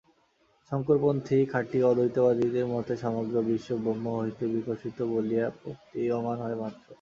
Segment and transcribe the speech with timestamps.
[0.71, 6.81] শঙ্করপন্থী খাঁটি অদ্বৈতবাদীদের মতে সমগ্র বিশ্ব ব্রহ্ম হইতে বিকশিত বলিয়া প্রতীয়মান হয় মাত্র।